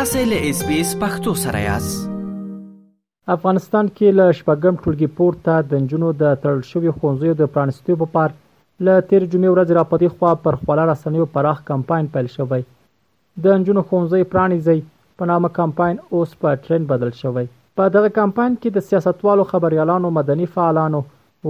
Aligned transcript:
تاسو 0.00 0.20
له 0.28 0.46
اس 0.50 0.60
بي 0.66 0.76
اس 0.80 0.90
پختو 1.00 1.32
سره 1.38 1.58
یاست 1.62 3.32
افغانستان 3.32 3.88
کې 3.96 4.14
له 4.20 4.36
شپږم 4.38 4.76
ټولګي 4.84 5.08
پورته 5.18 5.56
د 5.72 5.82
جنونو 5.90 6.12
د 6.20 6.36
تړل 6.44 6.62
شوی 6.68 6.92
خونځیو 7.00 7.34
د 7.40 7.50
پرانستیو 7.56 7.98
په 8.02 8.08
پار 8.14 8.32
له 8.88 9.02
تیر 9.10 9.24
جمعې 9.24 9.50
ورځ 9.54 9.74
را 9.78 9.82
پدې 9.90 10.18
خوا 10.18 10.30
پر 10.44 10.58
خپل 10.60 10.82
رسنیو 10.92 11.26
پراخ 11.34 11.60
کمپاین 11.72 12.08
پیل 12.14 12.30
شوی 12.36 12.60
د 13.46 13.58
جنونو 13.66 13.84
خونځي 13.90 14.30
پرانیزي 14.36 14.78
په 15.18 15.30
نامه 15.32 15.52
کمپاین 15.60 16.00
اوس 16.06 16.32
په 16.46 16.62
ټرند 16.68 16.90
بدل 16.94 17.12
شوی 17.20 17.46
په 17.82 17.90
دغه 17.98 18.14
کمپاین 18.20 18.56
کې 18.60 18.78
د 18.78 18.86
سیاستوالو 18.92 19.48
خبريالانو 19.52 20.12
مدني 20.20 20.48
فعالانو 20.56 21.02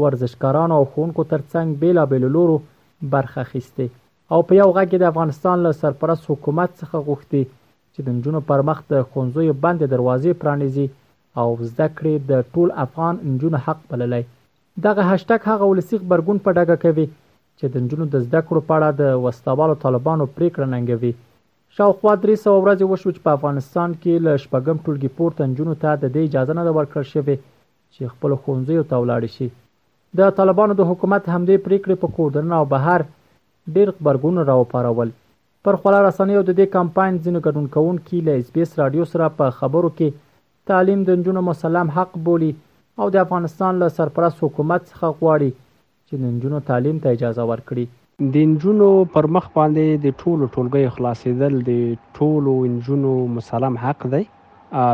ورزشکارانو 0.02 0.80
او 0.82 0.90
خونکو 0.96 1.28
ترڅنګ 1.36 1.86
بیلابېل 1.86 2.34
لورو 2.40 2.58
برخه 3.16 3.46
اخیسته 3.46 4.36
او 4.36 4.44
په 4.52 4.62
یو 4.62 4.68
غږ 4.80 5.04
د 5.06 5.08
افغانستان 5.14 5.66
له 5.68 5.78
سرپرست 5.84 6.30
حکومت 6.34 6.76
څخه 6.76 7.06
غوښتي 7.12 7.46
چې 7.94 8.04
د 8.06 8.16
نجونو 8.16 8.40
پر 8.48 8.60
مخ 8.68 8.80
د 8.92 9.00
ښوونځیو 9.10 9.54
بندې 9.64 9.86
دروازې 9.94 10.32
پرانیزي 10.42 10.86
او 11.40 11.48
زده 11.70 11.86
کړې 11.96 12.14
د 12.30 12.32
ټول 12.52 12.68
افغان 12.84 13.14
نجونو 13.32 13.58
حق 13.66 13.80
بللی 13.90 14.22
دغه 14.86 15.02
هشتګ 15.12 15.40
هغه 15.50 15.64
ولسی 15.70 15.96
خبرګون 16.02 16.38
په 16.44 16.50
ډاګه 16.58 16.76
کوي 16.84 17.06
چې 17.58 17.64
د 17.72 17.76
نجونو 17.84 18.06
د 18.12 18.26
زده 18.26 18.40
کړو 18.46 18.60
په 18.68 18.72
اړه 18.76 18.90
د 19.00 19.04
وستوالو 19.24 19.76
طالبانو 19.84 20.28
پریکړه 20.36 20.68
ننګوي 20.74 21.12
شاوخوا 21.76 22.12
300 22.26 22.54
ورځې 22.62 22.84
وشو 22.92 23.10
چې 23.14 23.20
په 23.26 23.34
افغانستان 23.38 23.90
کې 24.02 24.24
له 24.26 24.32
شپږم 24.44 24.76
ټولګي 24.84 25.10
پورته 25.18 25.48
نجونو 25.50 25.74
ته 25.82 25.90
د 26.02 26.04
دې 26.14 26.22
اجازه 26.30 26.52
نه 26.58 26.74
ورکړل 26.78 27.06
شوې 27.14 27.36
چې 27.94 28.12
خپل 28.12 28.30
ښوونځیو 28.42 28.88
ته 28.90 28.94
ولاړ 29.02 29.34
شي 29.36 29.48
د 30.18 30.36
طالبانو 30.38 30.76
د 30.78 30.90
حکومت 30.90 31.22
همدې 31.34 31.64
پریکړې 31.66 31.96
په 32.04 32.16
کور 32.16 32.28
دننه 32.38 32.56
او 32.62 32.70
بهر 32.74 33.00
ډېر 33.06 33.88
خبرګون 33.96 34.44
راوپارول 34.50 35.10
پر 35.66 35.76
خلا 35.80 35.98
رسنیو 36.04 36.42
د 36.48 36.54
دې 36.58 36.64
کمپاین 36.74 37.16
ځینو 37.24 37.40
ګډون 37.46 37.64
کوونکي 37.72 38.20
له 38.28 38.36
اس 38.42 38.52
بي 38.54 38.62
اس 38.66 38.70
رادیو 38.80 39.04
سره 39.14 39.26
په 39.40 39.56
خبرو 39.56 39.90
کې 39.98 40.14
تعلیم 40.70 41.02
د 41.08 41.18
نجونو 41.22 41.42
مسلم 41.48 41.90
حق 41.98 42.14
بولی 42.30 42.48
او 43.00 43.08
د 43.16 43.20
افغانستان 43.24 43.82
له 43.84 43.88
سرپرست 43.98 44.42
حکومت 44.46 44.82
څخه 44.92 45.18
غواړي 45.20 45.50
چې 46.08 46.14
د 46.24 46.34
نجونو 46.36 46.62
تعلیم 46.72 47.02
ته 47.06 47.14
اجازه 47.18 47.48
ورکړي 47.54 48.34
د 48.36 48.48
نجونو 48.54 48.88
پر 49.16 49.28
مخ 49.38 49.50
باندې 49.58 50.02
د 50.08 50.18
ټولو 50.22 50.50
ټولګي 50.54 50.86
خلاصېدل 50.98 51.54
د 51.68 51.72
ټولو 52.20 52.56
نجونو 52.78 53.12
مسلم 53.38 53.80
حق 53.88 54.08
دی 54.16 54.24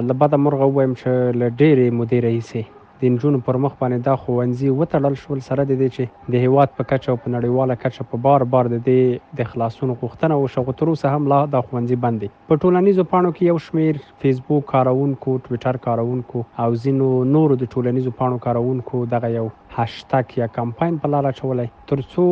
لبا 0.08 0.30
د 0.34 0.44
مرغه 0.46 0.72
وایم 0.78 0.98
چې 1.00 1.40
له 1.40 1.56
ډېرې 1.60 2.00
مدیرې 2.00 2.48
سي 2.50 2.62
د 3.00 3.08
نجونو 3.14 3.38
پر 3.46 3.56
مخ 3.62 3.72
باندې 3.80 4.04
دا 4.04 4.12
خوونځي 4.20 4.68
وتړل 4.76 5.16
شول 5.22 5.40
سره 5.48 5.64
د 5.70 5.76
دې 5.80 5.88
چې 5.96 6.32
د 6.34 6.44
هیواد 6.44 6.70
په 6.78 6.88
کچه 6.92 7.12
او 7.14 7.18
په 7.24 7.32
نړیواله 7.32 7.76
کچه 7.84 8.06
په 8.12 8.20
بار 8.26 8.44
بار 8.54 8.70
د 8.74 8.78
دې 8.86 9.34
د 9.40 9.50
خلاصون 9.50 9.90
غوښتنه 10.02 10.38
او 10.40 10.46
شغوترو 10.56 10.94
سه 11.02 11.14
هم 11.16 11.28
لا 11.32 11.40
د 11.56 11.64
خوونځي 11.66 11.98
باندې 12.04 12.48
په 12.52 12.62
ټولنیزو 12.62 13.06
پاڼو 13.12 13.34
کې 13.34 13.52
یو 13.52 13.60
شمیر 13.66 14.00
فیسبوک 14.24 14.66
کارونکو 14.72 15.36
ټوئیټر 15.48 15.80
کارونکو 15.88 16.44
او 16.64 16.68
ځینو 16.86 17.10
نورو 17.34 17.58
د 17.64 17.70
ټولنیزو 17.76 18.14
پاڼو 18.22 18.40
کارونکو 18.48 19.02
دغه 19.16 19.30
یو 19.36 19.44
هاشټاګ 19.50 20.42
یا 20.44 20.50
کمپاین 20.60 20.98
په 21.04 21.14
لاره 21.16 21.34
چولای 21.42 21.70
ترڅو 21.92 22.28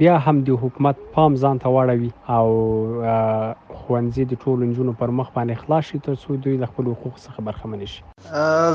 بیا 0.00 0.14
هم 0.28 0.40
د 0.50 0.62
حکومت 0.62 0.98
پام 1.12 1.36
ځان 1.42 1.60
ته 1.66 1.76
واړوي 1.76 2.10
او 2.38 3.04
ښوونځي 3.86 4.22
د 4.28 4.32
ټولو 4.42 4.60
نجونو 4.70 4.92
پر 5.00 5.10
مخ 5.18 5.28
باندې 5.36 5.60
خلاص 5.62 5.84
شي 5.88 5.98
ترڅو 6.06 6.30
دوی 6.44 6.56
له 6.62 6.66
خپل 6.70 6.84
حقوق 6.92 7.14
څخه 7.26 7.38
برخمن 7.48 7.80
شي 7.92 8.00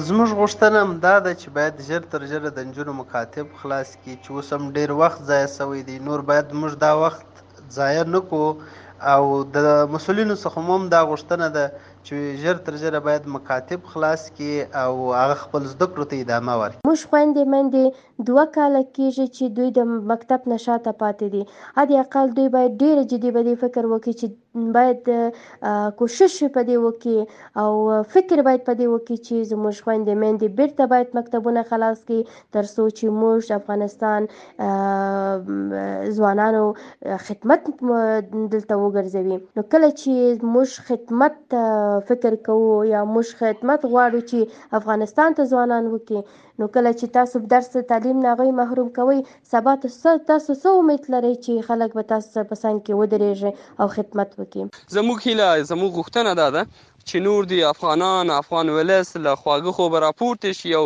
زموږ 0.08 0.30
غوښتنه 0.40 0.78
هم 0.84 0.92
دا 1.06 1.16
ده 1.26 1.32
چې 1.42 1.48
باید 1.58 1.76
ژر 1.88 2.02
تر 2.14 2.22
ژره 2.32 2.50
د 2.58 2.70
نجونو 2.70 2.94
مکاتب 3.02 3.48
خلاص 3.62 3.90
کړي 4.02 4.16
چې 4.24 4.30
اوس 4.36 4.48
هم 4.58 4.64
ډیر 4.78 4.90
وخت 5.02 5.20
ضایع 5.32 5.48
شوی 5.58 5.82
دی 5.90 5.98
نور 6.08 6.20
باید 6.32 6.48
موږ 6.62 6.72
دا 6.86 6.92
وخت 7.04 7.30
ضایع 7.80 8.04
نکو 8.16 8.46
او 9.14 9.24
د 9.56 9.70
مسولینو 9.96 10.36
څخه 10.44 10.60
هم 10.70 10.82
دا 10.96 11.02
غوښتنه 11.12 11.48
ده 11.58 11.66
چې 12.10 12.44
ژر 12.44 12.60
تر 12.68 12.78
ژره 12.84 13.00
باید 13.08 13.26
مکاتب 13.38 13.86
خلاص 13.96 14.24
کړي 14.38 14.54
او 14.84 14.94
هغه 15.22 15.36
خپل 15.42 15.68
زده 15.74 15.88
کړو 15.94 16.06
ته 16.14 16.22
ادامه 16.26 16.58
ورکړي 16.62 16.88
موږ 16.90 17.02
خويندې 17.12 17.44
مندې 17.54 17.84
دوه 18.30 18.46
کاله 18.58 18.82
کېږي 18.96 19.26
چې 19.36 19.44
دوی 19.58 19.70
د 19.78 19.80
مکتب 20.14 20.40
نشاته 20.54 20.92
پاتې 21.04 21.28
دي 21.34 21.44
حد 21.80 21.90
اقل 22.04 22.26
دوی 22.40 22.48
باید 22.58 22.72
ډېر 22.84 22.96
جدي 23.14 23.30
بدی 23.40 23.56
فکر 23.64 23.84
وکړي 23.92 24.14
چې 24.22 24.28
باید 24.78 25.02
کوشش 26.00 26.32
په 26.46 26.62
دې 26.70 26.78
وکړي 26.86 27.20
او 27.64 27.72
فکر 28.16 28.38
باید 28.48 28.62
په 28.70 28.74
دې 28.80 28.88
وکړي 28.94 29.18
چې 29.28 29.36
زموږ 29.52 29.76
خويندې 29.86 30.14
مندې 30.24 30.48
بیرته 30.62 30.84
باید 30.96 31.16
مکتبونه 31.20 31.62
خلاص 31.72 31.98
کړي 32.10 32.22
ترڅو 32.58 32.86
چې 32.98 33.06
موږ 33.22 33.40
افغانستان 33.60 34.22
ځوانانو 36.20 36.64
خدمت 37.28 37.62
دلته 37.70 38.74
وګرځوي 38.84 39.38
نو 39.60 39.64
کله 39.76 39.90
چې 40.04 40.14
موږ 40.56 40.70
خدمت 40.92 41.38
فکر 42.08 42.36
کوو 42.46 42.72
یا 42.92 43.02
موږ 43.14 43.28
خدمت 43.42 43.82
غواړو 43.92 44.20
چې 44.32 44.40
افغانستان 44.80 45.30
ته 45.40 45.46
ځوانان 45.54 45.86
وکړي 45.94 46.22
نو 46.62 46.66
کله 46.76 46.92
چې 47.00 47.06
تاسو 47.18 47.36
درس 47.54 47.68
تعلیم 47.92 48.18
نه 48.26 48.32
غوي 48.40 48.52
محروم 48.62 48.90
کوي 48.98 49.20
سبا 49.52 49.74
تاسو 50.30 50.52
سو 50.64 50.70
امید 50.82 51.02
لرئ 51.16 51.34
چې 51.46 51.66
خلک 51.70 51.92
به 52.00 52.04
تاسو 52.14 52.30
په 52.50 52.56
څنګ 52.64 52.78
کې 52.86 52.94
ودرېږي 53.00 53.52
او 53.82 53.86
خدمت 53.98 54.30
وکړي 54.40 54.64
زموږ 54.98 55.18
هیله 55.30 55.48
زموږ 55.74 55.92
غوښتنه 56.02 56.32
ده 56.40 56.64
چې 57.10 57.24
نور 57.28 57.48
دی 57.52 57.60
افغانان 57.70 58.32
افغان 58.38 58.72
ولس 58.76 59.12
له 59.28 59.36
خواږه 59.44 59.76
خو 59.78 60.02
راپورته 60.06 60.54
شي 60.62 60.74
او 60.80 60.84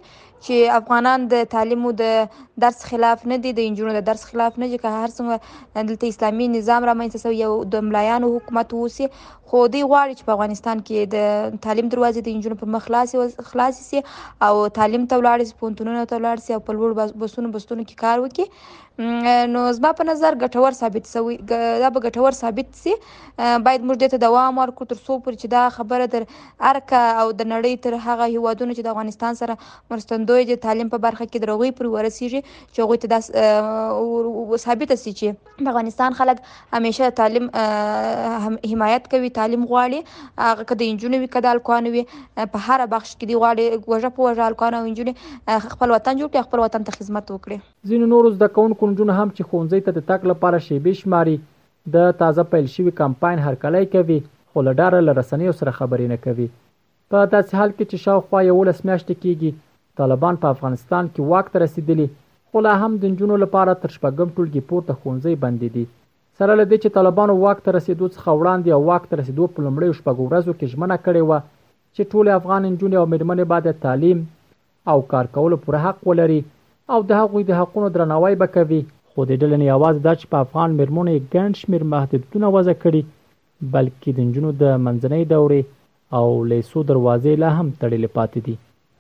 چې 0.46 0.74
افغانان 0.80 1.26
د 1.34 1.46
تعلیم 1.54 1.82
او 1.90 1.92
د 2.02 2.04
درس 2.66 2.80
خلاف 2.90 3.26
نه 3.32 3.38
دي 3.46 3.52
د 3.60 3.68
انجونو 3.70 3.96
د 3.98 4.02
درس 4.10 4.24
خلاف 4.30 4.60
نه 4.64 4.68
دي 4.72 4.78
که 4.84 4.90
هر 5.00 5.10
څنګه 5.18 5.84
دلته 5.90 6.06
اسلامي 6.12 6.48
نظام 6.56 6.82
رامنځته 6.90 7.24
سوی 7.26 7.38
یو 7.46 7.52
د 7.76 7.86
ملایانو 7.90 8.28
حکومت 8.38 8.68
وسی 8.80 9.06
خو 9.52 9.58
دوی 9.76 9.84
غواړي 9.92 10.14
چې 10.18 10.24
په 10.28 10.36
افغانستان 10.36 10.78
کې 10.88 10.98
د 11.16 11.62
تعلیم 11.68 11.88
دروازې 11.94 12.22
د 12.24 12.28
انجونو 12.36 12.60
پر 12.64 12.68
مخ 12.74 12.82
خلاصې 12.90 13.48
خلاصې 13.50 13.82
سي 13.90 14.00
او 14.48 14.56
تعلیم 14.80 15.04
ته 15.12 15.16
ولاړ 15.22 15.38
سي 15.52 15.62
پونتونونو 15.64 16.04
ته 16.12 16.16
ولاړ 16.20 16.38
سي 16.48 16.52
او 16.58 16.62
په 16.70 16.80
لوړ 16.80 16.92
بسونو 17.24 17.48
بسونو 17.56 17.82
کې 17.88 17.96
کار 18.06 18.18
وکړي 18.22 18.46
نو 19.00 19.64
زما 19.78 19.90
په 19.98 20.06
نظر 20.10 20.36
ګټور 20.42 20.76
ثابت 20.78 21.08
شوی 21.10 21.36
دا 21.50 21.56
به 21.96 22.02
ګټور 22.06 22.36
ثابت 22.38 22.70
سي 22.78 22.94
باید 23.66 23.84
موږ 23.90 24.00
دې 24.04 24.08
ته 24.14 24.22
دوام 24.24 24.58
ورکړو 24.62 24.88
تر 24.94 25.00
څو 25.08 25.18
پورې 25.26 25.42
چې 25.42 25.52
دا 25.52 25.60
خبره 25.76 26.08
در 26.14 26.24
ارکه 26.70 27.02
او 27.24 27.26
د 27.42 27.48
نړۍ 27.50 27.84
تر 27.84 27.98
هغه 28.06 28.28
هیوادونو 28.30 28.76
چې 28.78 28.88
د 28.88 28.94
افغانستان 28.94 29.38
سره 29.42 29.56
مرستندوی 29.94 30.48
د 30.52 30.60
تعلیم 30.64 30.90
په 30.94 31.02
برخه 31.04 31.28
کې 31.28 31.44
دروغي 31.44 31.70
پر 31.82 31.90
ورسیږي 31.92 32.56
چې 32.72 32.88
هغه 32.88 33.04
ته 33.04 34.52
دا 34.56 34.64
ثابت 34.66 34.96
سي 35.04 35.14
چې 35.22 35.62
د 35.62 35.70
افغانستان 35.74 36.18
خلک 36.24 36.42
همیشه 36.80 37.12
تعلیم 37.22 37.52
حمایت 38.72 39.12
کوي 39.14 39.32
تعلیم 39.38 39.70
غواړي 39.74 40.18
هغه 40.50 40.68
کده 40.74 40.90
انجونوي 40.96 41.32
کده 41.38 41.54
الکوانوي 41.60 42.06
په 42.56 42.66
هر 42.66 42.90
بخش 42.98 43.14
کې 43.14 43.30
دی 43.30 43.40
غواړي 43.42 43.94
وژه 43.96 44.14
په 44.18 44.28
وژه 44.30 44.50
الکوانو 44.50 44.84
انجوني 44.90 45.16
خپل 45.22 45.96
وطن 45.98 46.24
جوړ 46.24 46.36
کړي 46.36 46.48
خپل 46.50 46.66
وطن 46.68 46.92
ته 46.92 47.00
خدمت 47.00 47.32
وکړي 47.38 47.94
زین 47.94 48.12
نور 48.18 48.34
زده 48.36 48.54
کوونکو 48.60 48.84
کوم 48.90 48.96
جون 48.98 49.10
هم 49.16 49.30
چې 49.32 49.48
خونځي 49.52 49.80
ته 49.86 49.94
د 49.96 50.04
تک 50.10 50.26
لپاره 50.32 50.60
شیبې 50.66 51.00
شماري 51.04 51.34
د 51.96 52.06
تازه 52.22 52.46
پیل 52.54 52.68
شوی 52.76 52.94
کمپاین 53.00 53.42
هرکلی 53.46 53.84
کوي 53.96 54.18
خو 54.52 54.64
له 54.68 54.74
ډاره 54.82 55.00
له 55.08 55.16
رسنیو 55.20 55.56
سره 55.62 55.74
خبرې 55.80 56.14
نه 56.14 56.24
کوي 56.28 56.48
په 57.14 57.26
داسې 57.34 57.62
حال 57.62 57.74
کې 57.74 57.92
چې 57.92 58.06
شاوخوا 58.06 58.42
یولس 58.48 58.82
میاشتې 58.84 59.24
کېږي 59.24 60.00
طالبان 60.04 60.40
په 60.44 60.54
افغانستان 60.56 61.12
کې 61.12 61.34
واک 61.34 61.52
ته 61.56 61.64
رسېدلي 61.66 62.08
خو 62.52 62.64
لا 62.68 62.76
هم 62.86 62.92
د 63.04 63.14
نجونو 63.16 63.40
لپاره 63.46 63.78
تر 63.86 63.96
شپږم 63.98 64.34
ټولګي 64.38 64.66
پورته 64.72 65.00
ښوونځي 65.00 65.44
بندې 65.46 65.78
دي 65.78 65.86
سره 66.42 66.52
له 66.60 66.66
دې 66.72 66.82
چې 66.84 66.98
طالبانو 67.00 67.38
واک 67.44 67.64
ته 67.68 67.78
رسیدو 67.78 68.12
څخه 68.16 68.40
وړاندې 68.40 68.78
او 68.78 68.92
واک 68.92 69.08
ته 69.12 69.22
رسیدو 69.24 69.52
په 69.56 69.66
لومړیو 69.68 69.98
شپږو 70.00 70.30
ورځو 70.30 70.58
کې 70.60 70.74
ژمنه 70.76 70.98
کړې 71.06 71.32
وه 71.32 71.46
چې 71.46 72.12
ټول 72.12 72.34
افغان 72.42 72.70
نجونې 72.70 73.02
او 73.02 73.08
مېرمنې 73.14 73.54
باید 73.54 73.82
تعلیم 73.88 74.26
او 74.94 74.98
کار 75.14 75.34
کولو 75.38 75.64
پوره 75.66 75.86
حق 75.88 76.06
ولري 76.12 76.42
او 76.96 77.00
د 77.10 77.24
هغوی 77.24 77.44
د 77.48 77.52
حقونو 77.62 77.88
درناوی 77.96 78.36
به 78.44 78.48
کوي 78.58 78.80
خو 79.12 79.26
د 79.30 79.32
ډلنې 79.42 79.68
आवाज 79.78 79.96
دا 80.06 80.14
چې 80.20 80.26
په 80.36 80.46
افغان 80.46 80.70
مرمنو 80.82 81.14
ګڼ 81.34 81.50
شمیر 81.62 81.84
محدودیتونه 81.94 82.48
وضع 82.58 82.76
کړي 82.86 83.02
بلکې 83.76 84.12
د 84.18 84.20
جنونو 84.38 84.52
د 84.62 84.80
منځنۍ 84.86 85.24
دورې 85.34 85.62
او 86.18 86.26
لیسو 86.54 86.80
دروازې 86.94 87.34
لا 87.44 87.50
هم 87.60 87.68
تړلې 87.82 88.10
پاتې 88.18 88.40
دي 88.48 88.56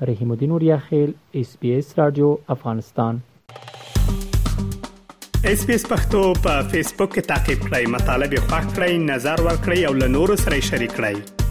رحیم 0.07 0.29
الدین 0.33 0.51
اوریا 0.55 0.75
خیل 0.87 1.09
اس 1.39 1.49
پی 1.59 1.69
اس 1.77 1.87
رادیو 1.99 2.27
افغانستان 2.55 3.13
اس 5.51 5.59
پی 5.67 5.73
اس 5.79 5.85
پختو 5.93 6.21
په 6.43 6.53
فیسبوک 6.71 7.11
کې 7.15 7.33
تا 7.33 7.39
کې 7.47 7.67
پلی 7.69 7.91
مطلب 7.95 8.29
یو 8.39 8.43
فاک 8.51 8.65
کړئ 8.75 9.01
نظر 9.11 9.45
ور 9.49 9.57
کړی 9.65 9.79
او 9.91 9.97
له 10.03 10.13
نورو 10.19 10.35
سره 10.45 10.63
شریک 10.71 10.97
کړئ 11.01 11.45